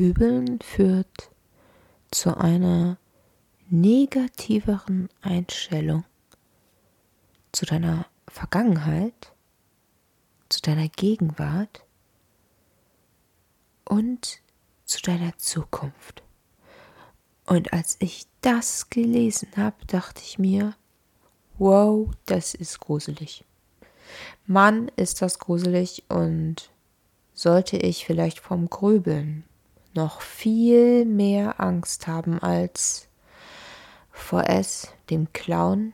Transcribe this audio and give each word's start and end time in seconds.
Grübeln 0.00 0.60
führt 0.62 1.30
zu 2.10 2.34
einer 2.34 2.96
negativeren 3.68 5.10
Einstellung 5.20 6.04
zu 7.52 7.66
deiner 7.66 8.06
Vergangenheit, 8.26 9.34
zu 10.48 10.62
deiner 10.62 10.88
Gegenwart 10.88 11.84
und 13.84 14.40
zu 14.86 15.02
deiner 15.02 15.36
Zukunft. 15.36 16.22
Und 17.44 17.74
als 17.74 17.98
ich 17.98 18.26
das 18.40 18.88
gelesen 18.88 19.48
habe, 19.58 19.84
dachte 19.86 20.22
ich 20.24 20.38
mir, 20.38 20.76
wow, 21.58 22.08
das 22.24 22.54
ist 22.54 22.80
gruselig. 22.80 23.44
Mann, 24.46 24.90
ist 24.96 25.20
das 25.20 25.38
gruselig 25.38 26.04
und 26.08 26.70
sollte 27.34 27.76
ich 27.76 28.06
vielleicht 28.06 28.40
vom 28.40 28.70
Grübeln 28.70 29.44
noch 29.94 30.20
viel 30.20 31.04
mehr 31.04 31.60
Angst 31.60 32.06
haben 32.06 32.38
als 32.38 33.08
vor 34.10 34.48
S, 34.48 34.92
dem 35.08 35.32
Clown. 35.32 35.92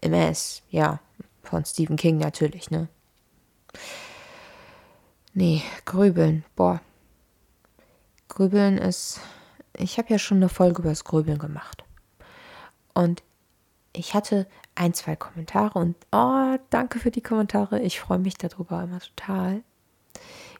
Im 0.00 0.12
S, 0.12 0.62
ja, 0.70 1.00
von 1.42 1.64
Stephen 1.64 1.96
King 1.96 2.18
natürlich, 2.18 2.70
ne? 2.70 2.88
Nee, 5.34 5.62
Grübeln, 5.84 6.44
boah. 6.54 6.80
Grübeln 8.28 8.78
ist 8.78 9.20
ich 9.78 9.98
habe 9.98 10.10
ja 10.10 10.18
schon 10.18 10.38
eine 10.38 10.48
Folge 10.48 10.82
über 10.82 10.90
das 10.90 11.04
Grübeln 11.04 11.38
gemacht. 11.38 11.84
Und 12.94 13.22
ich 13.92 14.14
hatte 14.14 14.46
ein, 14.74 14.92
zwei 14.94 15.16
Kommentare 15.16 15.78
und 15.78 15.96
oh, 16.12 16.56
danke 16.70 16.98
für 16.98 17.10
die 17.10 17.22
Kommentare. 17.22 17.80
Ich 17.80 18.00
freue 18.00 18.18
mich 18.18 18.36
darüber 18.36 18.82
immer 18.82 19.00
total. 19.00 19.62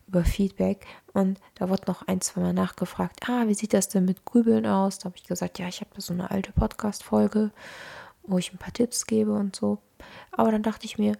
Über 0.08 0.24
Feedback. 0.24 0.86
Und 1.12 1.38
da 1.54 1.68
wurde 1.68 1.84
noch 1.86 2.06
ein, 2.06 2.20
zwei 2.20 2.40
Mal 2.40 2.52
nachgefragt, 2.52 3.28
ah, 3.28 3.46
wie 3.46 3.54
sieht 3.54 3.74
das 3.74 3.88
denn 3.88 4.04
mit 4.04 4.24
Grübeln 4.24 4.66
aus? 4.66 4.98
Da 4.98 5.04
habe 5.06 5.16
ich 5.16 5.24
gesagt, 5.24 5.58
ja, 5.58 5.68
ich 5.68 5.80
habe 5.80 5.90
da 5.94 6.00
so 6.00 6.12
eine 6.12 6.30
alte 6.30 6.52
Podcast-Folge, 6.52 7.50
wo 8.22 8.38
ich 8.38 8.52
ein 8.52 8.58
paar 8.58 8.72
Tipps 8.72 9.06
gebe 9.06 9.32
und 9.32 9.54
so. 9.54 9.78
Aber 10.32 10.50
dann 10.50 10.62
dachte 10.62 10.86
ich 10.86 10.98
mir, 10.98 11.16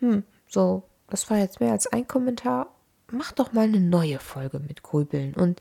hm, 0.00 0.24
so, 0.48 0.82
das 1.08 1.28
war 1.30 1.38
jetzt 1.38 1.60
mehr 1.60 1.72
als 1.72 1.86
ein 1.86 2.08
Kommentar. 2.08 2.68
Mach 3.10 3.32
doch 3.32 3.52
mal 3.52 3.64
eine 3.64 3.80
neue 3.80 4.18
Folge 4.18 4.58
mit 4.60 4.82
Grübeln. 4.82 5.34
Und 5.34 5.60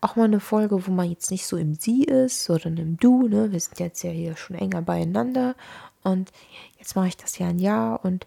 auch 0.00 0.16
mal 0.16 0.24
eine 0.24 0.40
Folge, 0.40 0.86
wo 0.86 0.90
man 0.92 1.10
jetzt 1.10 1.30
nicht 1.30 1.46
so 1.46 1.56
im 1.56 1.74
Sie 1.74 2.04
ist, 2.04 2.44
sondern 2.44 2.76
im 2.76 2.96
Du. 2.98 3.26
Ne? 3.26 3.50
Wir 3.52 3.58
sind 3.58 3.80
jetzt 3.80 4.02
ja 4.02 4.10
hier 4.10 4.36
schon 4.36 4.54
enger 4.54 4.82
beieinander. 4.82 5.56
Und 6.02 6.30
jetzt 6.78 6.94
mache 6.94 7.08
ich 7.08 7.16
das 7.16 7.38
ja 7.38 7.48
ein 7.48 7.58
Jahr 7.58 8.04
und 8.04 8.26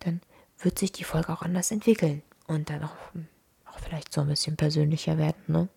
dann 0.00 0.20
wird 0.60 0.78
sich 0.78 0.92
die 0.92 1.04
Folge 1.04 1.32
auch 1.32 1.42
anders 1.42 1.70
entwickeln. 1.70 2.22
Und 2.46 2.70
dann 2.70 2.84
auch, 2.84 2.96
auch 3.66 3.78
vielleicht 3.78 4.12
so 4.12 4.20
ein 4.20 4.28
bisschen 4.28 4.56
persönlicher 4.56 5.18
werden. 5.18 5.42
Ne? 5.46 5.68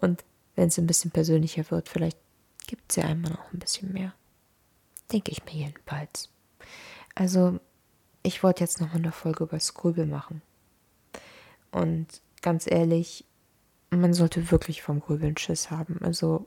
Und 0.00 0.24
wenn 0.54 0.68
es 0.68 0.78
ein 0.78 0.86
bisschen 0.86 1.10
persönlicher 1.10 1.70
wird, 1.70 1.88
vielleicht 1.88 2.18
gibt 2.66 2.90
es 2.90 2.96
ja 2.96 3.04
einmal 3.04 3.32
noch 3.32 3.52
ein 3.52 3.58
bisschen 3.58 3.92
mehr. 3.92 4.14
Denke 5.12 5.32
ich 5.32 5.44
mir 5.44 5.52
jedenfalls. 5.52 6.30
Also, 7.14 7.58
ich 8.22 8.42
wollte 8.42 8.62
jetzt 8.62 8.80
noch 8.80 8.94
eine 8.94 9.12
Folge 9.12 9.44
über 9.44 9.58
Skrübel 9.58 10.06
machen. 10.06 10.42
Und 11.70 12.20
ganz 12.42 12.70
ehrlich, 12.70 13.24
man 13.90 14.14
sollte 14.14 14.50
wirklich 14.50 14.82
vom 14.82 15.00
Grübeln 15.00 15.36
Schiss 15.36 15.70
haben. 15.70 15.98
Also 16.02 16.46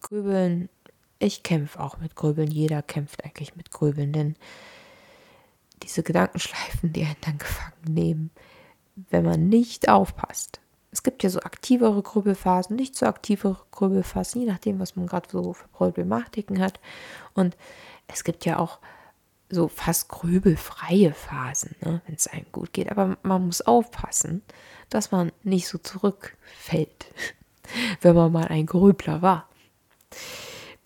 Grübeln, 0.00 0.68
ich 1.18 1.42
kämpfe 1.42 1.80
auch 1.80 1.98
mit 1.98 2.16
Grübeln, 2.16 2.50
jeder 2.50 2.82
kämpft 2.82 3.24
eigentlich 3.24 3.56
mit 3.56 3.70
Grübeln, 3.70 4.12
denn 4.12 4.36
diese 5.86 6.02
Gedankenschleifen, 6.02 6.92
die 6.92 7.04
einen 7.04 7.16
dann 7.22 7.38
gefangen 7.38 7.84
nehmen, 7.88 8.30
wenn 9.10 9.24
man 9.24 9.48
nicht 9.48 9.88
aufpasst. 9.88 10.60
Es 10.90 11.02
gibt 11.02 11.22
ja 11.22 11.30
so 11.30 11.40
aktivere 11.40 12.02
Grübelphasen, 12.02 12.76
nicht 12.76 12.96
so 12.96 13.06
aktivere 13.06 13.58
Grübelphasen, 13.70 14.40
je 14.40 14.46
nachdem, 14.46 14.78
was 14.78 14.96
man 14.96 15.06
gerade 15.06 15.28
so 15.30 15.52
für 15.52 15.68
Problematiken 15.68 16.60
hat. 16.60 16.80
Und 17.34 17.56
es 18.08 18.24
gibt 18.24 18.44
ja 18.44 18.58
auch 18.58 18.78
so 19.48 19.68
fast 19.68 20.08
grübelfreie 20.08 21.12
Phasen, 21.12 21.76
ne, 21.80 22.00
wenn 22.06 22.14
es 22.14 22.26
einem 22.26 22.46
gut 22.52 22.72
geht. 22.72 22.90
Aber 22.90 23.16
man 23.22 23.46
muss 23.46 23.60
aufpassen, 23.60 24.42
dass 24.90 25.12
man 25.12 25.32
nicht 25.42 25.68
so 25.68 25.78
zurückfällt, 25.78 27.06
wenn 28.00 28.14
man 28.14 28.32
mal 28.32 28.48
ein 28.48 28.66
Grübler 28.66 29.22
war. 29.22 29.48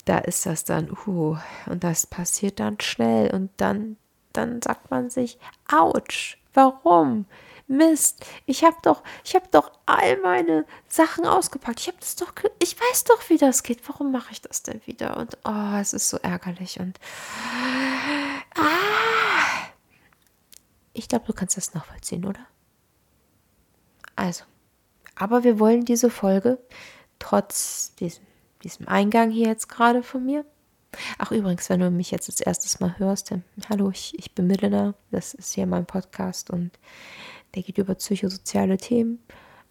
Da 0.05 0.17
ist 0.17 0.45
das 0.45 0.63
dann, 0.63 0.91
uh, 1.05 1.37
und 1.67 1.83
das 1.83 2.07
passiert 2.07 2.59
dann 2.59 2.79
schnell 2.79 3.33
und 3.33 3.49
dann, 3.57 3.97
dann 4.33 4.61
sagt 4.61 4.91
man 4.91 5.09
sich, 5.09 5.37
ouch, 5.71 6.37
warum? 6.53 7.25
Mist, 7.67 8.25
ich 8.45 8.65
habe 8.65 8.75
doch, 8.81 9.01
ich 9.23 9.33
habe 9.33 9.47
doch 9.49 9.71
all 9.85 10.17
meine 10.17 10.65
Sachen 10.89 11.25
ausgepackt. 11.25 11.79
Ich 11.79 11.87
habe 11.87 11.97
das 12.01 12.17
doch, 12.17 12.33
ich 12.59 12.77
weiß 12.77 13.05
doch, 13.05 13.29
wie 13.29 13.37
das 13.37 13.63
geht. 13.63 13.87
Warum 13.87 14.11
mache 14.11 14.33
ich 14.33 14.41
das 14.41 14.61
denn 14.61 14.81
wieder? 14.85 15.15
Und 15.15 15.37
oh, 15.45 15.77
es 15.79 15.93
ist 15.93 16.09
so 16.09 16.17
ärgerlich 16.17 16.79
und 16.81 16.99
ah, 18.55 19.69
ich 20.93 21.07
glaube, 21.07 21.25
du 21.25 21.33
kannst 21.33 21.55
das 21.55 21.73
nachvollziehen, 21.73 22.25
oder? 22.25 22.45
Also, 24.17 24.43
aber 25.15 25.43
wir 25.45 25.57
wollen 25.57 25.85
diese 25.85 26.09
Folge 26.09 26.59
trotz 27.19 27.95
diesem, 27.95 28.25
diesem 28.63 28.87
Eingang 28.87 29.31
hier 29.31 29.47
jetzt 29.47 29.69
gerade 29.69 30.03
von 30.03 30.25
mir. 30.25 30.45
Ach 31.17 31.31
übrigens, 31.31 31.69
wenn 31.69 31.79
du 31.79 31.89
mich 31.89 32.11
jetzt 32.11 32.27
das 32.27 32.41
erste 32.41 32.83
Mal 32.83 32.99
hörst, 32.99 33.31
dann, 33.31 33.43
hallo, 33.69 33.89
ich, 33.91 34.17
ich 34.17 34.33
bin 34.33 34.47
Milena, 34.47 34.93
das 35.09 35.33
ist 35.33 35.53
hier 35.53 35.65
mein 35.65 35.85
Podcast 35.85 36.49
und 36.49 36.71
der 37.55 37.63
geht 37.63 37.77
über 37.77 37.95
psychosoziale 37.95 38.77
Themen. 38.77 39.19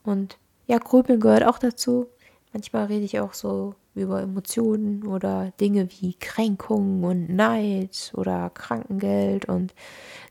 Und 0.03 0.39
ja, 0.67 0.79
Grübeln 0.79 1.21
gehört 1.21 1.45
auch 1.45 1.59
dazu. 1.59 2.07
Manchmal 2.53 2.87
rede 2.87 3.05
ich 3.05 3.21
auch 3.21 3.35
so 3.35 3.75
über 3.95 4.23
Emotionen 4.23 5.07
oder 5.07 5.53
Dinge 5.61 5.89
wie 5.91 6.15
Kränkungen 6.15 7.05
und 7.05 7.29
Neid 7.29 8.13
oder 8.15 8.51
Krankengeld 8.51 9.47
und 9.47 9.75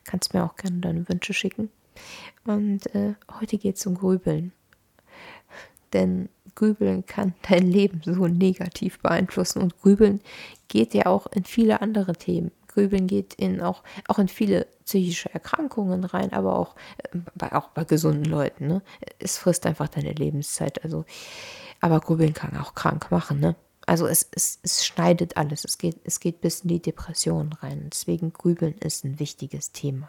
kannst 0.05 0.33
mir 0.33 0.43
auch 0.43 0.55
gerne 0.55 0.79
deine 0.79 1.09
Wünsche 1.09 1.33
schicken. 1.33 1.69
Und 2.45 2.93
äh, 2.95 3.15
heute 3.39 3.57
geht 3.57 3.77
es 3.77 3.85
um 3.85 3.95
Grübeln. 3.95 4.53
Denn 5.93 6.29
Grübeln 6.55 7.05
kann 7.05 7.33
dein 7.49 7.71
Leben 7.71 8.01
so 8.03 8.27
negativ 8.27 8.99
beeinflussen 8.99 9.61
und 9.61 9.79
Grübeln 9.81 10.21
geht 10.67 10.93
ja 10.93 11.07
auch 11.07 11.27
in 11.27 11.43
viele 11.43 11.81
andere 11.81 12.13
Themen. 12.13 12.51
Grübeln 12.67 13.07
geht 13.07 13.33
in 13.33 13.61
auch, 13.61 13.83
auch 14.07 14.19
in 14.19 14.27
viele 14.27 14.67
psychische 14.85 15.33
Erkrankungen 15.33 16.03
rein, 16.03 16.31
aber 16.33 16.57
auch 16.57 16.75
äh, 16.97 17.17
bei, 17.35 17.51
auch 17.53 17.69
bei 17.69 17.83
gesunden 17.83 18.25
Leuten. 18.25 18.67
Ne? 18.67 18.81
Es 19.17 19.37
frisst 19.37 19.65
einfach 19.65 19.87
deine 19.87 20.13
Lebenszeit. 20.13 20.83
Also, 20.83 21.03
aber 21.81 21.99
Grübeln 21.99 22.33
kann 22.33 22.55
auch 22.57 22.75
krank 22.75 23.09
machen. 23.11 23.39
Ne? 23.39 23.55
Also 23.85 24.05
es, 24.05 24.29
es, 24.31 24.59
es 24.61 24.85
schneidet 24.85 25.35
alles. 25.35 25.65
Es 25.65 25.77
geht, 25.79 25.97
es 26.03 26.19
geht 26.19 26.41
bis 26.41 26.61
in 26.61 26.69
die 26.69 26.81
Depression 26.81 27.53
rein. 27.53 27.89
Deswegen 27.91 28.31
Grübeln 28.31 28.77
ist 28.77 29.03
ein 29.03 29.19
wichtiges 29.19 29.71
Thema. 29.71 30.07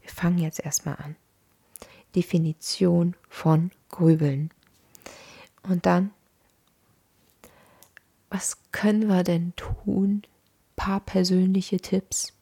Wir 0.00 0.10
fangen 0.10 0.38
jetzt 0.38 0.60
erstmal 0.60 0.96
an. 0.96 1.16
Definition 2.14 3.14
von 3.28 3.70
Grübeln. 3.88 4.50
Und 5.62 5.86
dann, 5.86 6.10
was 8.30 8.58
können 8.72 9.08
wir 9.08 9.24
denn 9.24 9.54
tun? 9.56 10.22
Paar 10.76 11.00
persönliche 11.00 11.78
Tipps. 11.78 12.32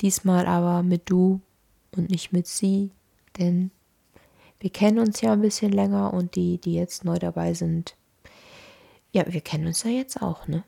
Diesmal 0.00 0.46
aber 0.46 0.82
mit 0.82 1.10
du 1.10 1.40
und 1.96 2.10
nicht 2.10 2.32
mit 2.32 2.46
sie, 2.46 2.90
denn 3.38 3.70
wir 4.60 4.70
kennen 4.70 4.98
uns 4.98 5.20
ja 5.20 5.32
ein 5.32 5.40
bisschen 5.40 5.72
länger 5.72 6.12
und 6.12 6.34
die, 6.34 6.58
die 6.58 6.74
jetzt 6.74 7.04
neu 7.04 7.18
dabei 7.18 7.54
sind, 7.54 7.96
ja, 9.12 9.24
wir 9.32 9.40
kennen 9.40 9.66
uns 9.66 9.82
ja 9.84 9.90
jetzt 9.90 10.20
auch, 10.20 10.46
ne? 10.46 10.64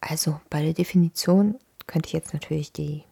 Also 0.00 0.40
bei 0.50 0.62
der 0.62 0.74
Definition 0.74 1.56
könnte 1.86 2.08
ich 2.08 2.12
jetzt 2.12 2.32
natürlich 2.32 2.72
die 2.72 3.04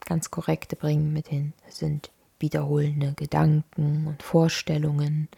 ganz 0.00 0.30
korrekte 0.30 0.76
bringen 0.76 1.12
mit 1.12 1.30
den 1.30 1.52
sind 1.68 2.10
wiederholende 2.42 3.14
Gedanken 3.14 4.06
und 4.06 4.22
Vorstellungen, 4.22 5.28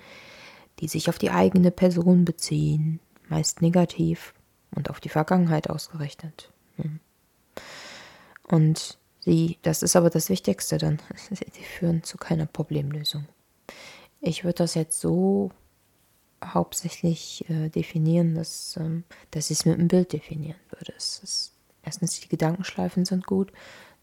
die 0.81 0.89
sich 0.89 1.09
auf 1.09 1.19
die 1.19 1.31
eigene 1.31 1.71
Person 1.71 2.25
beziehen, 2.25 2.99
meist 3.29 3.63
negativ 3.63 4.35
und 4.75 4.91
auf 4.91 4.99
die 4.99 5.09
Vergangenheit 5.09 5.71
ausgerichtet. 5.71 6.51
Hm. 6.77 6.99
Und 8.49 8.99
sie, 9.21 9.59
das 9.63 9.83
ist 9.83 9.95
aber 9.95 10.11
das 10.11 10.29
Wichtigste 10.29 10.79
dann, 10.79 10.99
sie 11.31 11.63
führen 11.63 12.03
zu 12.03 12.19
keiner 12.19 12.47
Problemlösung. 12.47 13.27
Ich 14.21 14.43
würde 14.43 14.59
das 14.59 14.75
jetzt 14.75 14.99
so 15.01 15.53
hauptsächlich 16.45 17.49
äh, 17.49 17.69
definieren, 17.69 18.35
dass, 18.35 18.77
ähm, 18.77 19.05
dass 19.31 19.51
ich 19.51 19.59
es 19.59 19.65
mit 19.65 19.79
einem 19.79 19.89
Bild 19.89 20.13
definieren 20.13 20.59
würde. 20.71 20.93
Es 20.97 21.21
ist, 21.23 21.53
erstens, 21.83 22.21
die 22.21 22.29
Gedankenschleifen 22.29 23.05
sind 23.05 23.27
gut 23.27 23.53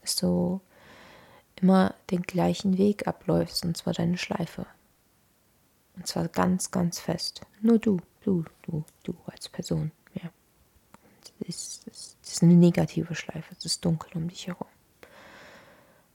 dass 0.01 0.15
du 0.15 0.61
immer 1.61 1.95
den 2.09 2.23
gleichen 2.23 2.77
Weg 2.77 3.07
abläufst, 3.07 3.65
und 3.65 3.77
zwar 3.77 3.93
deine 3.93 4.17
Schleife. 4.17 4.65
Und 5.95 6.07
zwar 6.07 6.27
ganz, 6.27 6.71
ganz 6.71 6.99
fest. 6.99 7.41
Nur 7.61 7.79
du, 7.79 7.99
du, 8.21 8.45
du, 8.63 8.83
du 9.03 9.15
als 9.25 9.49
Person. 9.49 9.91
Ja. 10.13 10.29
Das 11.39 11.47
ist, 11.47 11.87
das 11.87 12.15
ist 12.23 12.43
eine 12.43 12.53
negative 12.53 13.13
Schleife. 13.13 13.55
Es 13.57 13.65
ist 13.65 13.85
dunkel 13.85 14.11
um 14.15 14.27
dich 14.27 14.47
herum. 14.47 14.67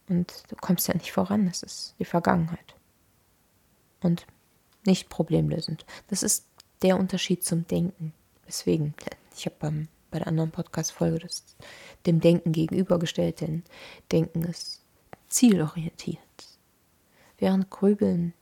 Und 0.09 0.45
du 0.49 0.57
kommst 0.57 0.89
ja 0.89 0.95
nicht 0.95 1.13
voran. 1.13 1.47
Das 1.47 1.63
ist 1.63 1.95
die 1.99 2.05
Vergangenheit. 2.05 2.75
Und 4.01 4.27
nicht 4.85 5.09
problemlösend. 5.09 5.85
Das 6.09 6.23
ist 6.23 6.47
der 6.83 6.99
Unterschied 6.99 7.45
zum 7.45 7.67
Denken. 7.67 8.13
Deswegen, 8.47 8.95
ich 9.37 9.47
habe 9.47 9.57
beim 9.59 9.89
bei 10.11 10.19
der 10.19 10.29
anderen 10.29 10.51
Podcast-Folge 10.51 11.27
dem 12.07 12.21
Denken 12.21 12.53
gegenübergestellt, 12.53 13.41
denn 13.41 13.65
Denken 14.13 14.45
ist 14.45 14.81
zielorientiert. 15.29 16.21
Während 17.39 17.71
Grübeln 17.71 18.33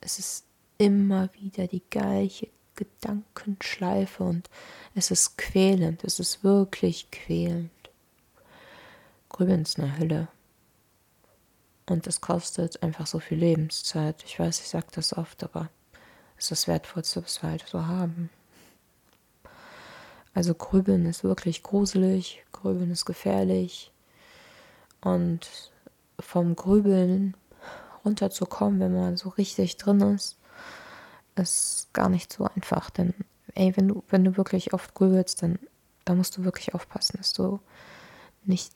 es 0.00 0.18
ist 0.18 0.44
immer 0.78 1.28
wieder 1.34 1.66
die 1.66 1.82
gleiche 1.90 2.48
Gedankenschleife 2.74 4.22
und 4.22 4.48
es 4.94 5.10
ist 5.10 5.36
quälend, 5.36 6.04
es 6.04 6.18
ist 6.18 6.42
wirklich 6.42 7.10
quälend. 7.10 7.70
Grübeln 9.28 9.62
ist 9.62 9.78
eine 9.78 9.98
Hölle. 9.98 10.28
Und 11.86 12.06
es 12.06 12.20
kostet 12.20 12.82
einfach 12.82 13.06
so 13.06 13.18
viel 13.18 13.38
Lebenszeit. 13.38 14.22
Ich 14.24 14.38
weiß, 14.38 14.60
ich 14.60 14.68
sage 14.68 14.86
das 14.92 15.16
oft, 15.16 15.42
aber 15.44 15.68
es 16.36 16.44
ist 16.44 16.50
das 16.52 16.68
Wertvollste, 16.68 17.22
was 17.22 17.42
wir 17.42 17.50
halt 17.50 17.66
so 17.66 17.86
haben. 17.86 18.30
Also 20.32 20.54
Grübeln 20.54 21.04
ist 21.06 21.24
wirklich 21.24 21.62
gruselig, 21.62 22.44
Grübeln 22.52 22.90
ist 22.90 23.04
gefährlich. 23.04 23.90
Und 25.00 25.72
vom 26.22 26.56
Grübeln 26.56 27.36
runterzukommen, 28.04 28.80
wenn 28.80 28.94
man 28.94 29.16
so 29.16 29.28
richtig 29.30 29.76
drin 29.76 30.00
ist, 30.00 30.38
ist 31.36 31.88
gar 31.92 32.08
nicht 32.08 32.32
so 32.32 32.44
einfach. 32.44 32.90
Denn, 32.90 33.14
ey, 33.54 33.76
wenn 33.76 33.88
du, 33.88 34.02
wenn 34.08 34.24
du 34.24 34.36
wirklich 34.36 34.72
oft 34.72 34.94
grübelst, 34.94 35.42
dann 35.42 35.58
da 36.04 36.14
musst 36.14 36.36
du 36.36 36.44
wirklich 36.44 36.74
aufpassen, 36.74 37.18
dass 37.18 37.32
du 37.32 37.60
nicht 38.44 38.72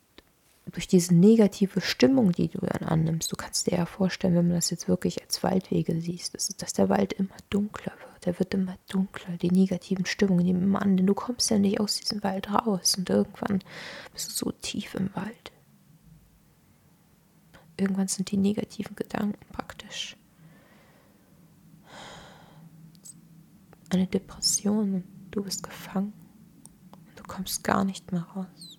durch 0.73 0.88
diese 0.88 1.14
negative 1.14 1.81
Stimmung, 1.81 2.32
die 2.32 2.49
du 2.49 2.58
dann 2.61 2.88
annimmst, 2.88 3.31
du 3.31 3.37
kannst 3.37 3.67
dir 3.67 3.76
ja 3.76 3.87
vorstellen, 3.87 4.35
wenn 4.35 4.49
man 4.49 4.56
das 4.56 4.70
jetzt 4.70 4.88
wirklich 4.88 5.23
als 5.23 5.43
Waldwege 5.43 6.00
siehst, 6.00 6.35
dass, 6.35 6.49
dass 6.49 6.73
der 6.73 6.88
Wald 6.88 7.12
immer 7.12 7.37
dunkler 7.50 7.93
wird. 7.93 8.25
Der 8.25 8.38
wird 8.38 8.55
immer 8.55 8.76
dunkler. 8.88 9.37
Die 9.37 9.50
negativen 9.50 10.06
Stimmungen 10.06 10.47
nehmen 10.47 10.62
immer 10.62 10.81
an, 10.81 10.97
denn 10.97 11.06
du 11.06 11.14
kommst 11.14 11.50
ja 11.50 11.58
nicht 11.58 11.81
aus 11.81 11.97
diesem 11.97 12.23
Wald 12.23 12.50
raus 12.50 12.97
und 12.97 13.11
irgendwann 13.11 13.62
bist 14.12 14.31
du 14.31 14.47
so 14.47 14.52
tief 14.52 14.94
im 14.94 15.14
Wald. 15.14 15.52
Irgendwann 17.76 18.09
sind 18.09 18.31
die 18.31 18.37
negativen 18.37 18.94
Gedanken 18.97 19.38
praktisch 19.53 20.17
eine 23.91 24.06
Depression. 24.06 24.94
Und 24.94 25.05
du 25.31 25.43
bist 25.43 25.62
gefangen. 25.62 26.12
Und 26.93 27.19
du 27.19 27.23
kommst 27.25 27.65
gar 27.65 27.85
nicht 27.85 28.12
mehr 28.12 28.23
raus. 28.23 28.79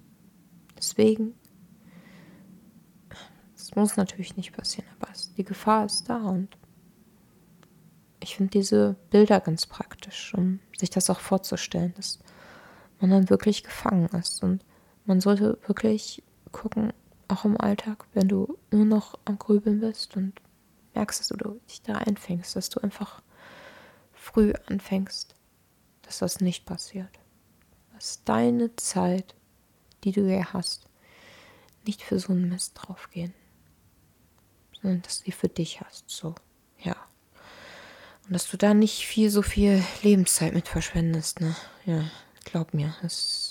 Deswegen, 0.77 1.33
es 3.55 3.75
muss 3.75 3.97
natürlich 3.97 4.35
nicht 4.37 4.53
passieren, 4.53 4.87
aber 4.99 5.11
die 5.37 5.43
Gefahr 5.43 5.85
ist 5.85 6.09
da 6.09 6.17
und 6.17 6.57
ich 8.19 8.35
finde 8.35 8.51
diese 8.51 8.95
Bilder 9.11 9.39
ganz 9.39 9.65
praktisch, 9.65 10.33
um 10.33 10.59
sich 10.77 10.89
das 10.89 11.09
auch 11.09 11.19
vorzustellen, 11.19 11.93
dass 11.95 12.19
man 12.99 13.11
dann 13.11 13.29
wirklich 13.29 13.63
gefangen 13.63 14.07
ist. 14.19 14.43
Und 14.43 14.65
man 15.05 15.21
sollte 15.21 15.59
wirklich 15.67 16.23
gucken, 16.51 16.91
auch 17.27 17.45
im 17.45 17.59
Alltag, 17.59 18.05
wenn 18.13 18.27
du 18.27 18.57
nur 18.71 18.85
noch 18.85 19.17
am 19.25 19.37
Grübeln 19.37 19.79
bist 19.79 20.15
und 20.15 20.33
merkst, 20.93 21.19
dass 21.19 21.27
du 21.29 21.59
dich 21.69 21.81
da 21.81 21.95
einfängst, 21.95 22.55
dass 22.55 22.69
du 22.69 22.79
einfach 22.81 23.21
früh 24.13 24.53
anfängst, 24.67 25.35
dass 26.01 26.19
das 26.19 26.39
nicht 26.39 26.65
passiert. 26.65 27.09
Dass 27.93 28.23
deine 28.23 28.75
Zeit, 28.75 29.35
die 30.03 30.11
du 30.11 30.27
hier 30.27 30.53
hast, 30.53 30.87
nicht 31.85 32.01
für 32.01 32.19
so 32.19 32.33
einen 32.33 32.49
Mist 32.49 32.73
draufgehen, 32.75 33.33
sondern 34.81 35.01
dass 35.03 35.19
du 35.19 35.25
die 35.25 35.31
für 35.31 35.49
dich 35.49 35.81
hast. 35.81 36.09
So, 36.09 36.35
ja. 36.79 36.95
Und 38.25 38.33
dass 38.33 38.49
du 38.49 38.57
da 38.57 38.73
nicht 38.73 39.05
viel, 39.05 39.29
so 39.29 39.41
viel 39.41 39.83
Lebenszeit 40.01 40.53
mit 40.53 40.67
verschwendest, 40.67 41.41
ne? 41.41 41.55
Ja, 41.85 42.03
glaub 42.43 42.73
mir, 42.73 42.95
es, 43.03 43.44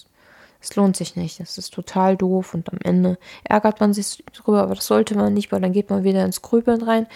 es 0.65 0.77
lohnt 0.77 0.97
sich 0.97 1.15
nicht. 1.15 1.41
Es 1.41 1.59
ist 1.59 1.75
total 1.75 2.17
doof 2.17 2.55
und 2.55 2.73
am 2.73 2.79
Ende 2.83 3.19
ärgert 3.45 3.81
man 3.81 3.93
sich 3.93 4.25
drüber, 4.33 4.63
aber 4.63 4.75
das 4.75 4.87
sollte 4.87 5.15
man 5.15 5.35
nicht, 5.35 5.53
weil 5.53 5.61
dann 5.61 5.73
geht 5.73 5.91
man 5.91 6.05
wieder 6.05 6.25
ins 6.25 6.41
Grübeln 6.41 6.83
rein. 6.83 7.07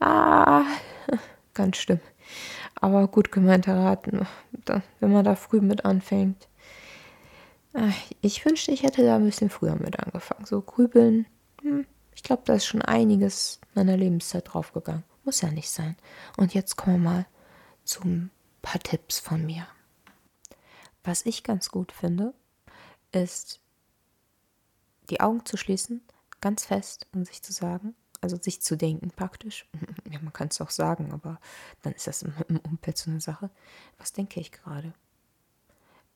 Ah, 0.00 0.64
ganz 1.54 1.76
schlimm. 1.76 2.00
Aber 2.74 3.06
gut 3.06 3.30
gemeint 3.30 3.68
erraten, 3.68 4.26
wenn 5.00 5.12
man 5.12 5.24
da 5.24 5.36
früh 5.36 5.60
mit 5.60 5.84
anfängt. 5.84 6.48
Ich 8.22 8.44
wünschte, 8.44 8.72
ich 8.72 8.82
hätte 8.82 9.04
da 9.04 9.16
ein 9.16 9.24
bisschen 9.24 9.50
früher 9.50 9.76
mit 9.76 10.00
angefangen. 10.00 10.44
So 10.44 10.60
grübeln, 10.60 11.26
hm, 11.62 11.86
ich 12.12 12.24
glaube, 12.24 12.42
da 12.44 12.54
ist 12.54 12.66
schon 12.66 12.82
einiges 12.82 13.60
meiner 13.74 13.96
Lebenszeit 13.96 14.52
draufgegangen. 14.52 15.04
Muss 15.24 15.42
ja 15.42 15.50
nicht 15.50 15.70
sein. 15.70 15.96
Und 16.36 16.54
jetzt 16.54 16.76
kommen 16.76 17.02
wir 17.02 17.10
mal 17.10 17.26
zu 17.84 18.02
ein 18.02 18.30
paar 18.62 18.80
Tipps 18.80 19.20
von 19.20 19.46
mir. 19.46 19.66
Was 21.04 21.24
ich 21.24 21.44
ganz 21.44 21.70
gut 21.70 21.92
finde, 21.92 22.34
ist, 23.12 23.60
die 25.10 25.20
Augen 25.20 25.44
zu 25.44 25.56
schließen, 25.56 26.02
ganz 26.40 26.64
fest 26.64 27.06
und 27.12 27.26
sich 27.26 27.42
zu 27.42 27.52
sagen, 27.52 27.94
also 28.20 28.36
sich 28.36 28.62
zu 28.62 28.76
denken 28.76 29.10
praktisch. 29.10 29.66
Ja, 30.10 30.20
man 30.20 30.32
kann 30.32 30.48
es 30.48 30.60
auch 30.60 30.70
sagen, 30.70 31.12
aber 31.12 31.40
dann 31.82 31.92
ist 31.92 32.06
das 32.06 32.22
im, 32.22 32.32
Umfeld 32.62 32.96
so 32.96 33.10
eine 33.10 33.20
Sache. 33.20 33.50
Was 33.98 34.12
denke 34.12 34.38
ich 34.38 34.52
gerade? 34.52 34.94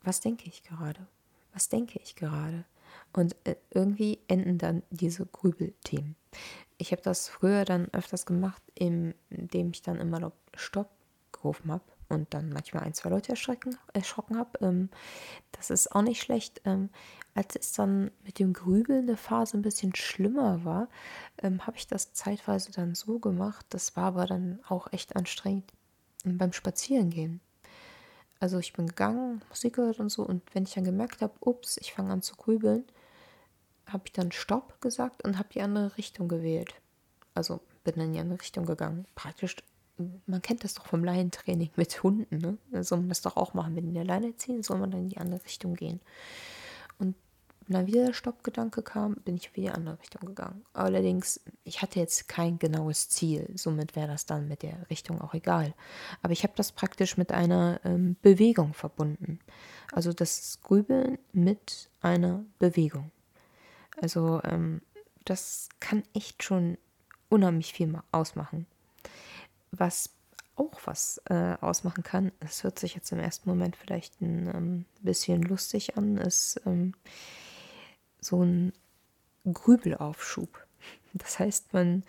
Was 0.02 0.20
denke 0.20 0.48
ich 0.48 0.62
gerade? 0.62 1.08
Was 1.52 1.68
denke 1.68 1.98
ich 1.98 2.14
gerade? 2.14 2.64
Und 3.12 3.34
äh, 3.44 3.56
irgendwie 3.70 4.20
enden 4.28 4.58
dann 4.58 4.84
diese 4.90 5.26
Grübelthemen. 5.26 6.14
Ich 6.78 6.92
habe 6.92 7.02
das 7.02 7.28
früher 7.28 7.64
dann 7.64 7.92
öfters 7.92 8.26
gemacht, 8.26 8.62
indem 8.74 9.14
ich 9.72 9.82
dann 9.82 9.98
immer 9.98 10.32
Stopp 10.54 10.88
gerufen 11.32 11.72
habe 11.72 11.84
und 12.10 12.32
dann 12.34 12.50
manchmal 12.50 12.84
ein, 12.84 12.94
zwei 12.94 13.10
Leute 13.10 13.30
erschrecken, 13.30 13.76
erschrocken 13.92 14.36
habe. 14.36 14.58
Ähm, 14.60 14.90
das 15.52 15.70
ist 15.70 15.92
auch 15.92 16.02
nicht 16.02 16.22
schlecht. 16.22 16.60
Ähm, 16.64 16.90
als 17.34 17.56
es 17.56 17.72
dann 17.72 18.10
mit 18.24 18.38
dem 18.38 18.52
Grübeln 18.52 19.08
eine 19.08 19.16
Phase 19.16 19.56
ein 19.56 19.62
bisschen 19.62 19.94
schlimmer 19.94 20.64
war, 20.64 20.88
ähm, 21.42 21.66
habe 21.66 21.76
ich 21.76 21.86
das 21.86 22.12
zeitweise 22.12 22.72
dann 22.72 22.94
so 22.94 23.18
gemacht. 23.18 23.66
Das 23.70 23.96
war 23.96 24.04
aber 24.04 24.26
dann 24.26 24.60
auch 24.68 24.92
echt 24.92 25.16
anstrengend 25.16 25.72
ähm, 26.24 26.38
beim 26.38 26.52
Spazierengehen. 26.52 27.40
Also 28.40 28.58
ich 28.58 28.72
bin 28.72 28.86
gegangen, 28.86 29.42
Musik 29.50 29.74
gehört 29.74 30.00
und 30.00 30.08
so 30.08 30.22
und 30.22 30.42
wenn 30.54 30.64
ich 30.64 30.72
dann 30.72 30.84
gemerkt 30.84 31.20
habe, 31.20 31.34
ups, 31.40 31.76
ich 31.76 31.92
fange 31.92 32.10
an 32.10 32.22
zu 32.22 32.36
grübeln, 32.36 32.84
habe 33.86 34.04
ich 34.06 34.12
dann 34.12 34.32
Stopp 34.32 34.80
gesagt 34.80 35.22
und 35.24 35.38
habe 35.38 35.50
die 35.52 35.60
andere 35.60 35.96
Richtung 35.98 36.26
gewählt. 36.26 36.74
Also 37.34 37.60
bin 37.84 37.94
dann 37.96 38.06
in 38.06 38.12
die 38.14 38.20
andere 38.20 38.40
Richtung 38.40 38.66
gegangen. 38.66 39.06
Praktisch 39.14 39.56
man 40.26 40.42
kennt 40.42 40.64
das 40.64 40.74
doch 40.74 40.86
vom 40.86 41.04
Laientraining 41.04 41.70
mit 41.76 42.02
Hunden, 42.02 42.38
ne? 42.38 42.58
Da 42.70 42.82
soll 42.82 42.98
man 42.98 43.08
das 43.08 43.22
doch 43.22 43.36
auch 43.36 43.54
machen. 43.54 43.76
Wenn 43.76 43.92
die 43.92 43.98
eine 43.98 44.06
Leine 44.06 44.36
ziehen, 44.36 44.62
soll 44.62 44.78
man 44.78 44.90
dann 44.90 45.02
in 45.02 45.08
die 45.08 45.18
andere 45.18 45.44
Richtung 45.44 45.74
gehen. 45.74 46.00
Und 46.98 47.14
dann 47.68 47.86
wieder 47.86 48.06
der 48.06 48.12
Stoppgedanke 48.12 48.82
kam, 48.82 49.14
bin 49.24 49.36
ich 49.36 49.54
wieder 49.54 49.68
in 49.68 49.72
die 49.72 49.78
andere 49.78 50.00
Richtung 50.00 50.26
gegangen. 50.26 50.64
Allerdings, 50.72 51.40
ich 51.64 51.82
hatte 51.82 52.00
jetzt 52.00 52.28
kein 52.28 52.58
genaues 52.58 53.08
Ziel, 53.08 53.48
somit 53.54 53.94
wäre 53.94 54.08
das 54.08 54.26
dann 54.26 54.48
mit 54.48 54.62
der 54.62 54.88
Richtung 54.90 55.20
auch 55.20 55.34
egal. 55.34 55.74
Aber 56.22 56.32
ich 56.32 56.42
habe 56.42 56.52
das 56.56 56.72
praktisch 56.72 57.16
mit 57.16 57.32
einer 57.32 57.80
ähm, 57.84 58.16
Bewegung 58.22 58.74
verbunden. 58.74 59.38
Also 59.92 60.12
das 60.12 60.58
Grübeln 60.62 61.18
mit 61.32 61.90
einer 62.00 62.44
Bewegung. 62.58 63.12
Also 64.00 64.40
ähm, 64.44 64.82
das 65.24 65.68
kann 65.78 66.02
echt 66.12 66.42
schon 66.42 66.76
unheimlich 67.28 67.72
viel 67.72 67.96
ausmachen 68.10 68.66
was 69.72 70.10
auch 70.56 70.80
was 70.84 71.22
äh, 71.30 71.56
ausmachen 71.60 72.04
kann, 72.04 72.32
es 72.40 72.64
hört 72.64 72.78
sich 72.78 72.94
jetzt 72.94 73.12
im 73.12 73.18
ersten 73.18 73.48
Moment 73.48 73.76
vielleicht 73.76 74.20
ein 74.20 74.50
ähm, 74.54 74.84
bisschen 75.00 75.42
lustig 75.42 75.96
an, 75.96 76.18
ist 76.18 76.60
ähm, 76.66 76.94
so 78.20 78.42
ein 78.42 78.72
Grübelaufschub. 79.50 80.66
Das 81.14 81.38
heißt, 81.38 81.72
man 81.72 82.04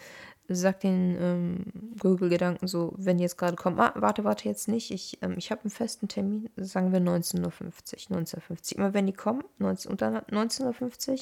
sagt 0.47 0.83
den 0.83 1.17
ähm, 1.19 1.95
Grübelgedanken 1.97 2.67
so, 2.67 2.93
wenn 2.97 3.19
jetzt 3.19 3.37
gerade 3.37 3.55
kommen, 3.55 3.79
ah, 3.79 3.93
warte, 3.95 4.23
warte 4.23 4.47
jetzt 4.47 4.67
nicht, 4.67 4.91
ich, 4.91 5.17
ähm, 5.21 5.35
ich 5.37 5.51
habe 5.51 5.61
einen 5.61 5.71
festen 5.71 6.07
Termin, 6.07 6.49
sagen 6.57 6.91
wir 6.91 6.99
19.50 6.99 8.11
Uhr, 8.11 8.17
19.50 8.17 8.73
Uhr. 8.73 8.77
Immer 8.77 8.93
wenn 8.93 9.07
die 9.07 9.13
kommen, 9.13 9.43
19, 9.59 9.91
unter 9.91 10.07
19.50 10.29 11.11
Uhr 11.11 11.19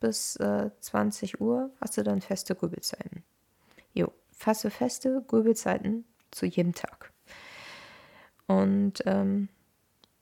bis 0.00 0.36
äh, 0.36 0.70
20 0.80 1.40
Uhr, 1.40 1.70
hast 1.80 1.96
du 1.96 2.02
dann 2.02 2.20
feste 2.20 2.54
Grübelzeiten. 2.54 3.24
Fasse 4.42 4.70
feste 4.70 5.22
Grübelzeiten 5.28 6.04
zu 6.32 6.46
jedem 6.46 6.74
Tag. 6.74 7.12
Und 8.48 9.04
ähm, 9.06 9.48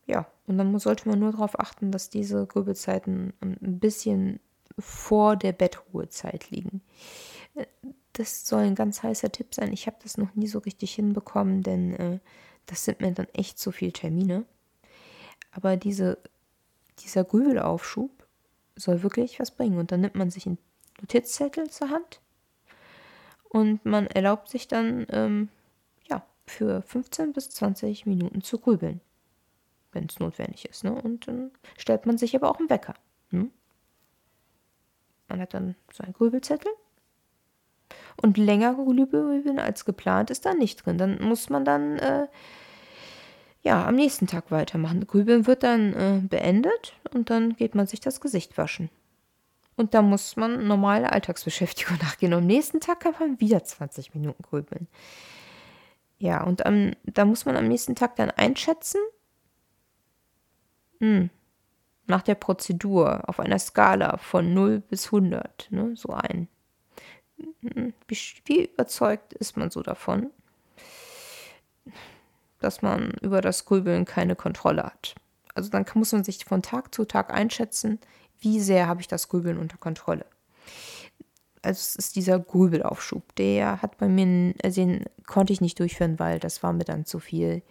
ja, 0.07 0.31
und 0.47 0.59
dann 0.59 0.79
sollte 0.79 1.09
man 1.09 1.19
nur 1.19 1.33
darauf 1.33 1.59
achten, 1.59 1.91
dass 1.91 2.11
diese 2.11 2.47
Grübelzeiten 2.47 3.33
ein 3.41 3.79
bisschen 3.81 4.39
vor 4.79 5.37
der 5.37 5.53
Bettruhezeit 5.53 6.51
liegen. 6.51 6.83
Äh, 7.55 7.65
das 8.13 8.47
soll 8.47 8.65
ein 8.65 8.75
ganz 8.75 9.03
heißer 9.03 9.33
Tipp 9.33 9.55
sein. 9.55 9.73
Ich 9.73 9.87
habe 9.87 9.97
das 10.03 10.19
noch 10.19 10.35
nie 10.35 10.49
so 10.49 10.59
richtig 10.59 10.95
hinbekommen, 10.95 11.63
denn 11.63 11.95
äh, 11.95 12.19
das 12.67 12.85
sind 12.85 13.01
mir 13.01 13.13
dann 13.13 13.29
echt 13.33 13.59
zu 13.59 13.73
viele 13.73 13.95
Termine. 13.95 14.45
Aber 15.51 15.79
diese, 15.79 16.19
dieser 16.99 17.25
Grübelaufschub 17.25 18.27
soll 18.77 19.03
wirklich 19.03 19.41
was 19.41 19.51
bringen. 19.51 19.79
Und 19.79 19.93
dann 19.93 20.03
nimmt 20.03 20.15
man 20.15 20.31
sich 20.31 20.47
einen 20.47 20.59
Notizzettel 21.01 21.71
zur 21.71 21.89
Hand 21.89 22.21
und 23.51 23.85
man 23.85 24.07
erlaubt 24.07 24.49
sich 24.49 24.69
dann, 24.69 25.07
ähm, 25.11 25.49
ja, 26.09 26.25
für 26.47 26.83
15 26.83 27.33
bis 27.33 27.51
20 27.51 28.07
Minuten 28.07 28.43
zu 28.43 28.59
grübeln, 28.59 29.01
wenn 29.91 30.07
es 30.07 30.21
notwendig 30.21 30.69
ist. 30.69 30.85
Ne? 30.85 30.95
Und 30.95 31.27
dann 31.27 31.51
stellt 31.77 32.07
man 32.07 32.17
sich 32.17 32.37
aber 32.37 32.49
auch 32.49 32.61
einen 32.61 32.71
Wecker. 32.71 32.95
Hm? 33.31 33.51
Man 35.29 35.41
hat 35.41 35.53
dann 35.53 35.75
so 35.93 36.05
einen 36.05 36.13
Grübelzettel. 36.13 36.71
Und 38.23 38.37
länger 38.37 38.75
grübeln 38.75 39.59
als 39.59 39.85
geplant 39.85 40.31
ist 40.31 40.47
da 40.47 40.55
nicht 40.55 40.87
drin. 40.87 40.97
Dann 40.97 41.21
muss 41.21 41.51
man 41.51 41.65
dann 41.65 41.99
äh, 41.99 42.29
ja 43.63 43.85
am 43.85 43.97
nächsten 43.97 44.29
Tag 44.29 44.53
weitermachen. 44.53 45.09
Grübeln 45.09 45.49
wird 45.49 45.65
dann 45.65 45.93
äh, 45.95 46.21
beendet 46.23 46.95
und 47.13 47.31
dann 47.31 47.57
geht 47.57 47.75
man 47.75 47.89
sich 47.89 47.99
das 47.99 48.21
Gesicht 48.21 48.57
waschen. 48.59 48.91
Und 49.81 49.95
da 49.95 50.03
muss 50.03 50.37
man 50.37 50.67
normale 50.67 51.11
Alltagsbeschäftigung 51.11 51.97
nachgehen. 52.03 52.35
Und 52.35 52.41
am 52.41 52.47
nächsten 52.47 52.81
Tag 52.81 53.01
kann 53.01 53.15
man 53.19 53.41
wieder 53.41 53.65
20 53.65 54.15
Minuten 54.15 54.43
grübeln. 54.43 54.89
Ja, 56.19 56.45
und 56.45 56.67
am, 56.67 56.93
da 57.05 57.25
muss 57.25 57.47
man 57.47 57.57
am 57.57 57.67
nächsten 57.67 57.95
Tag 57.95 58.15
dann 58.17 58.31
einschätzen, 58.31 59.01
hm, 60.99 61.31
nach 62.09 62.21
der 62.21 62.35
Prozedur 62.35 63.27
auf 63.27 63.41
einer 63.41 63.59
Skala 63.59 64.19
von 64.19 64.53
0 64.53 64.81
bis 64.81 65.07
100, 65.07 65.69
ne, 65.71 65.97
so 65.97 66.13
ein. 66.13 66.49
Hm, 67.63 67.95
wie, 68.07 68.19
wie 68.45 68.65
überzeugt 68.67 69.33
ist 69.33 69.57
man 69.57 69.71
so 69.71 69.81
davon, 69.81 70.29
dass 72.59 72.83
man 72.83 73.13
über 73.23 73.41
das 73.41 73.65
Grübeln 73.65 74.05
keine 74.05 74.37
Kontrolle 74.37 74.83
hat? 74.83 75.15
Also 75.55 75.71
dann 75.71 75.87
muss 75.95 76.13
man 76.13 76.23
sich 76.23 76.45
von 76.45 76.61
Tag 76.61 76.95
zu 76.95 77.07
Tag 77.07 77.33
einschätzen, 77.33 77.99
wie 78.41 78.61
sehr 78.61 78.87
habe 78.87 79.01
ich 79.01 79.09
das 79.09 79.29
Grübeln 79.29 79.59
unter 79.59 79.77
Kontrolle. 79.77 80.27
Also 81.63 81.79
es 81.79 81.97
ist 81.97 82.17
dieser 82.17 82.39
Grübelaufschub, 82.39 83.35
der 83.37 83.83
hat 83.83 83.99
bei 83.99 84.09
mir, 84.09 84.55
also 84.63 84.81
den 84.81 85.05
konnte 85.27 85.53
ich 85.53 85.61
nicht 85.61 85.79
durchführen, 85.79 86.19
weil 86.19 86.39
das 86.39 86.63
war 86.63 86.73
mir 86.73 86.85
dann 86.85 87.05
zu 87.05 87.19
viel 87.19 87.63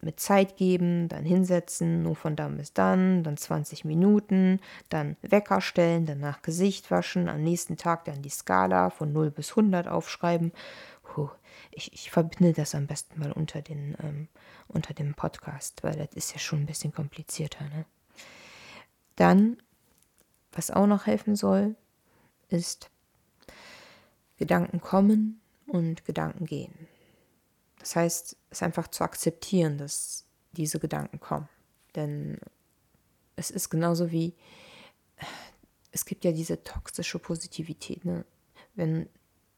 mit 0.00 0.20
Zeit 0.20 0.56
geben, 0.56 1.08
dann 1.08 1.24
hinsetzen, 1.24 2.02
nur 2.02 2.14
von 2.14 2.36
dann 2.36 2.56
bis 2.56 2.72
dann, 2.72 3.24
dann 3.24 3.36
20 3.36 3.84
Minuten, 3.84 4.60
dann 4.88 5.16
Wecker 5.22 5.60
stellen, 5.60 6.06
danach 6.06 6.42
Gesicht 6.42 6.90
waschen, 6.90 7.28
am 7.28 7.42
nächsten 7.42 7.76
Tag 7.76 8.04
dann 8.04 8.22
die 8.22 8.28
Skala 8.28 8.90
von 8.90 9.12
0 9.12 9.30
bis 9.30 9.50
100 9.50 9.88
aufschreiben. 9.88 10.52
Puh, 11.02 11.28
ich, 11.72 11.92
ich 11.92 12.10
verbinde 12.10 12.52
das 12.52 12.74
am 12.74 12.86
besten 12.86 13.18
mal 13.18 13.32
unter, 13.32 13.62
den, 13.62 13.96
ähm, 14.02 14.28
unter 14.68 14.94
dem 14.94 15.14
Podcast, 15.14 15.82
weil 15.82 15.96
das 15.96 16.14
ist 16.14 16.32
ja 16.32 16.38
schon 16.38 16.60
ein 16.60 16.66
bisschen 16.66 16.92
komplizierter. 16.92 17.64
Ne? 17.64 17.84
Dann, 19.16 19.56
was 20.58 20.72
auch 20.72 20.88
noch 20.88 21.06
helfen 21.06 21.36
soll, 21.36 21.76
ist 22.48 22.90
Gedanken 24.38 24.80
kommen 24.80 25.40
und 25.68 26.04
Gedanken 26.04 26.46
gehen. 26.46 26.88
Das 27.78 27.94
heißt, 27.94 28.36
es 28.50 28.62
einfach 28.62 28.88
zu 28.88 29.04
akzeptieren, 29.04 29.78
dass 29.78 30.26
diese 30.50 30.80
Gedanken 30.80 31.20
kommen. 31.20 31.48
Denn 31.94 32.38
es 33.36 33.52
ist 33.52 33.70
genauso 33.70 34.10
wie, 34.10 34.34
es 35.92 36.04
gibt 36.04 36.24
ja 36.24 36.32
diese 36.32 36.60
toxische 36.64 37.20
Positivität. 37.20 38.04
Ne? 38.04 38.24
Wenn 38.74 39.08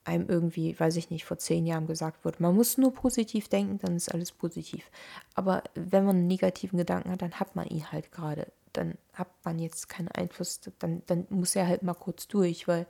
einem 0.04 0.28
irgendwie, 0.28 0.78
weiß 0.78 0.96
ich 0.96 1.08
nicht, 1.08 1.24
vor 1.24 1.38
zehn 1.38 1.64
Jahren 1.64 1.86
gesagt 1.86 2.26
wurde, 2.26 2.42
man 2.42 2.54
muss 2.54 2.76
nur 2.76 2.92
positiv 2.92 3.48
denken, 3.48 3.78
dann 3.78 3.96
ist 3.96 4.12
alles 4.12 4.32
positiv. 4.32 4.90
Aber 5.34 5.62
wenn 5.74 6.04
man 6.04 6.16
einen 6.16 6.26
negativen 6.26 6.76
Gedanken 6.76 7.10
hat, 7.10 7.22
dann 7.22 7.40
hat 7.40 7.56
man 7.56 7.66
ihn 7.68 7.90
halt 7.90 8.12
gerade. 8.12 8.52
Dann 8.72 8.96
hat 9.12 9.28
man 9.44 9.58
jetzt 9.58 9.88
keinen 9.88 10.08
Einfluss, 10.08 10.60
dann, 10.78 11.02
dann 11.06 11.26
muss 11.30 11.56
er 11.56 11.66
halt 11.66 11.82
mal 11.82 11.94
kurz 11.94 12.28
durch, 12.28 12.68
weil 12.68 12.86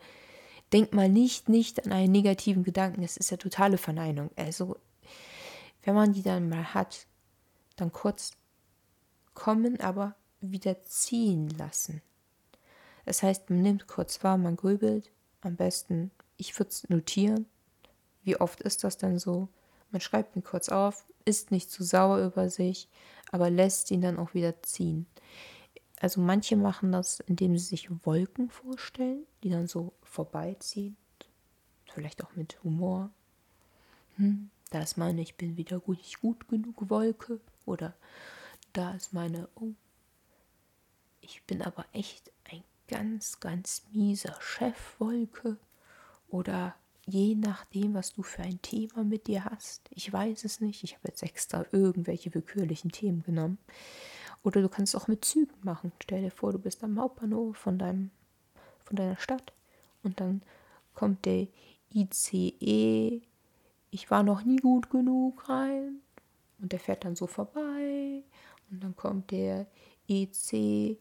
denk 0.72 0.92
mal 0.92 1.08
nicht, 1.08 1.49
nicht 1.49 1.84
an 1.84 1.92
einen 1.92 2.12
negativen 2.12 2.64
Gedanken, 2.64 3.02
das 3.02 3.16
ist 3.16 3.30
ja 3.30 3.37
totale 3.37 3.78
Verneinung. 3.78 4.30
Also 4.37 4.76
wenn 5.82 5.94
man 5.94 6.12
die 6.12 6.22
dann 6.22 6.49
mal 6.49 6.75
hat, 6.75 7.06
dann 7.76 7.92
kurz 7.92 8.32
kommen, 9.34 9.80
aber 9.80 10.16
wieder 10.40 10.82
ziehen 10.82 11.49
lassen. 11.50 12.02
Das 13.04 13.22
heißt, 13.22 13.50
man 13.50 13.62
nimmt 13.62 13.87
kurz 13.87 14.22
wahr, 14.22 14.37
man 14.37 14.56
grübelt, 14.56 15.10
am 15.40 15.56
besten, 15.56 16.10
ich 16.37 16.58
würde 16.58 16.70
es 16.70 16.88
notieren. 16.88 17.46
Wie 18.22 18.37
oft 18.37 18.60
ist 18.60 18.84
das 18.84 18.99
denn 18.99 19.18
so? 19.18 19.49
Man 19.90 20.00
schreibt 20.00 20.37
ihn 20.37 20.44
kurz 20.44 20.68
auf, 20.68 21.04
ist 21.25 21.50
nicht 21.50 21.70
zu 21.70 21.82
sauer 21.82 22.18
über 22.18 22.50
sich, 22.50 22.88
aber 23.32 23.50
lässt 23.50 23.90
ihn 23.90 24.02
dann 24.02 24.18
auch 24.18 24.34
wieder 24.34 24.62
ziehen. 24.62 25.06
Also 26.00 26.23
manche 26.23 26.57
machen 26.57 26.92
das, 26.92 27.21
indem 27.21 27.57
sie 27.59 27.66
sich 27.66 27.90
Wolken 28.04 28.49
vorstellen, 28.49 29.26
die 29.42 29.50
dann 29.50 29.66
so 29.66 29.92
vorbeiziehen. 30.02 30.97
Vielleicht 31.92 32.25
auch 32.25 32.35
mit 32.35 32.62
Humor. 32.64 33.11
Hm, 34.16 34.50
da 34.71 34.80
ist 34.80 34.97
meine 34.97 35.21
Ich 35.21 35.37
bin 35.37 35.59
wieder 35.59 35.78
gut, 35.78 35.99
nicht 35.99 36.21
gut 36.21 36.49
genug 36.49 36.88
Wolke. 36.88 37.38
Oder 37.66 37.95
da 38.73 38.92
ist 38.92 39.12
meine 39.12 39.49
Oh, 39.57 39.75
ich 41.21 41.42
bin 41.45 41.61
aber 41.61 41.85
echt 41.92 42.33
ein 42.50 42.62
ganz, 42.88 43.38
ganz 43.38 43.83
mieser 43.92 44.37
Chefwolke. 44.40 45.59
Oder 46.28 46.75
je 47.04 47.35
nachdem, 47.35 47.92
was 47.92 48.14
du 48.14 48.23
für 48.23 48.42
ein 48.42 48.62
Thema 48.62 49.04
mit 49.04 49.26
dir 49.26 49.45
hast. 49.45 49.83
Ich 49.90 50.11
weiß 50.11 50.45
es 50.45 50.61
nicht. 50.61 50.83
Ich 50.83 50.95
habe 50.95 51.09
jetzt 51.09 51.23
extra 51.23 51.66
irgendwelche 51.73 52.33
willkürlichen 52.35 52.90
Themen 52.90 53.23
genommen. 53.23 53.59
Oder 54.42 54.62
du 54.62 54.68
kannst 54.68 54.94
es 54.94 55.00
auch 55.00 55.09
mit 55.09 55.25
Zügen 55.25 55.54
machen. 55.62 55.92
Stell 56.02 56.23
dir 56.23 56.30
vor, 56.30 56.52
du 56.52 56.59
bist 56.59 56.82
am 56.82 56.99
Hauptbahnhof 56.99 57.56
von, 57.56 57.78
deinem, 57.78 58.11
von 58.85 58.97
deiner 58.97 59.16
Stadt 59.16 59.52
und 60.02 60.20
dann 60.20 60.42
kommt 60.94 61.26
der 61.26 61.47
ICE 61.92 63.23
ich 63.90 64.11
war 64.11 64.23
noch 64.23 64.44
nie 64.44 64.56
gut 64.56 64.90
genug 64.90 65.49
rein. 65.49 66.00
Und 66.61 66.73
der 66.73 66.78
fährt 66.78 67.04
dann 67.04 67.16
so 67.16 67.26
vorbei. 67.26 68.23
Und 68.70 68.82
dann 68.82 68.97
kommt 68.97 69.30
der 69.30 69.66
EC. 70.09 70.99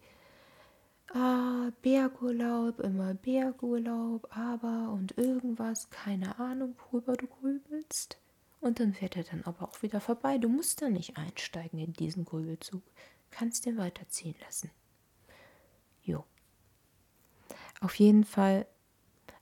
Ah, 1.13 1.72
Bergurlaub, 1.81 2.79
immer 2.79 3.15
Bergurlaub, 3.15 4.27
aber 4.36 4.91
und 4.91 5.17
irgendwas, 5.17 5.89
keine 5.89 6.38
Ahnung, 6.38 6.75
worüber 6.91 7.13
du 7.13 7.25
grübelst. 7.25 8.17
Und 8.62 8.79
dann 8.79 8.93
fährt 8.93 9.17
er 9.17 9.24
dann 9.24 9.43
aber 9.43 9.69
auch 9.69 9.81
wieder 9.81 10.01
vorbei. 10.01 10.38
Du 10.38 10.50
musst 10.50 10.81
da 10.81 10.89
nicht 10.89 11.17
einsteigen 11.17 11.79
in 11.79 11.93
diesen 11.93 12.25
Grübelzug. 12.25 12.84
Kannst 13.31 13.65
den 13.65 13.77
weiterziehen 13.77 14.36
lassen. 14.45 14.71
Jo. 16.03 16.25
Auf 17.81 17.95
jeden 17.95 18.24
Fall 18.24 18.65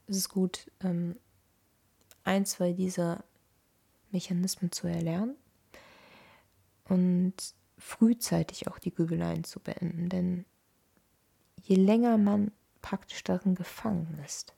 ist 0.08 0.18
es 0.18 0.30
gut, 0.30 0.72
ähm, 0.82 1.18
ein, 2.24 2.46
zwei 2.46 2.74
dieser 2.74 3.24
Mechanismen 4.12 4.72
zu 4.72 4.88
erlernen 4.88 5.36
und 6.86 7.34
frühzeitig 7.78 8.68
auch 8.68 8.80
die 8.80 8.94
Grübeleien 8.94 9.44
zu 9.44 9.60
beenden. 9.60 10.10
Denn 10.10 10.46
je 11.62 11.76
länger 11.76 12.18
man 12.18 12.52
praktisch 12.82 13.24
darin 13.24 13.56
gefangen 13.56 14.20
ist, 14.26 14.54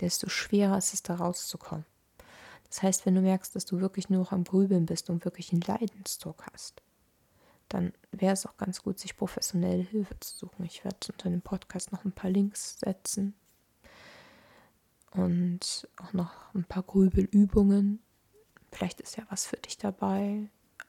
desto 0.00 0.28
schwerer 0.28 0.78
ist 0.78 0.94
es, 0.94 1.02
da 1.02 1.16
rauszukommen. 1.16 1.86
Das 2.68 2.82
heißt, 2.82 3.06
wenn 3.06 3.14
du 3.14 3.22
merkst, 3.22 3.54
dass 3.56 3.64
du 3.64 3.80
wirklich 3.80 4.10
nur 4.10 4.20
noch 4.20 4.32
am 4.32 4.44
Grübeln 4.44 4.86
bist 4.86 5.10
und 5.10 5.24
wirklich 5.24 5.52
einen 5.52 5.62
Leidensdruck 5.62 6.44
hast, 6.52 6.82
dann 7.68 7.92
wäre 8.12 8.32
es 8.32 8.46
auch 8.46 8.56
ganz 8.56 8.82
gut, 8.82 8.98
sich 8.98 9.16
professionelle 9.16 9.82
Hilfe 9.82 10.18
zu 10.20 10.36
suchen. 10.36 10.64
Ich 10.64 10.84
werde 10.84 10.98
unter 11.10 11.30
dem 11.30 11.42
Podcast 11.42 11.92
noch 11.92 12.04
ein 12.04 12.12
paar 12.12 12.30
Links 12.30 12.78
setzen 12.80 13.34
und 15.12 15.88
auch 15.96 16.12
noch 16.12 16.54
ein 16.54 16.64
paar 16.64 16.82
Grübelübungen, 16.82 18.00
Vielleicht 18.70 19.00
ist 19.00 19.16
ja 19.16 19.24
was 19.30 19.46
für 19.46 19.56
dich 19.56 19.78
dabei. 19.78 20.48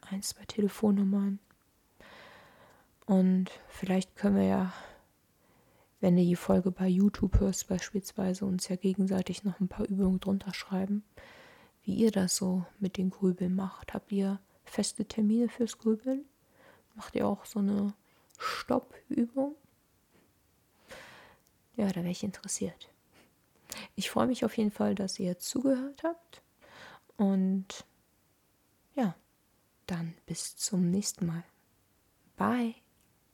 Ein, 0.10 0.22
zwei 0.22 0.46
Telefonnummern. 0.46 1.40
Und 3.06 3.50
vielleicht 3.70 4.16
können 4.16 4.36
wir 4.36 4.44
ja, 4.44 4.74
wenn 6.00 6.16
du 6.16 6.24
die 6.24 6.36
Folge 6.36 6.72
bei 6.72 6.88
YouTube 6.88 7.40
hörst, 7.40 7.68
beispielsweise 7.68 8.46
uns 8.46 8.68
ja 8.68 8.76
gegenseitig 8.76 9.44
noch 9.44 9.60
ein 9.60 9.68
paar 9.68 9.88
Übungen 9.88 10.20
drunter 10.20 10.54
schreiben, 10.54 11.04
wie 11.84 11.96
ihr 11.96 12.12
das 12.12 12.36
so 12.36 12.66
mit 12.80 12.98
den 12.98 13.10
Grübeln 13.10 13.56
macht. 13.56 13.94
Habt 13.94 14.12
ihr 14.12 14.40
feste 14.64 15.06
Termine 15.06 15.50
fürs 15.50 15.78
Grübeln? 15.78 16.26
Macht 17.00 17.15
ihr 17.15 17.25
auch 17.25 17.46
so 17.46 17.60
eine 17.60 17.94
Stoppübung? 18.38 19.56
Ja, 21.77 21.88
da 21.88 21.96
wäre 21.96 22.10
ich 22.10 22.25
interessiert. 22.25 22.89
Ich 23.96 24.10
freue 24.10 24.27
mich 24.27 24.44
auf 24.44 24.58
jeden 24.58 24.70
Fall, 24.70 24.96
dass 24.96 25.18
ihr 25.18 25.39
zugehört 25.39 26.03
habt. 26.03 26.41
Und 27.15 27.86
ja, 28.96 29.15
dann 29.88 30.13
bis 30.25 30.58
zum 30.58 30.91
nächsten 30.91 31.25
Mal. 31.25 31.46
Bye. 32.36 32.75